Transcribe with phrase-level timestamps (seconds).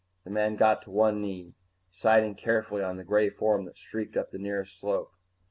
[0.23, 1.53] The man got to one knee,
[1.91, 5.11] sighting carefully on the gray form that streaked up the nearest slope.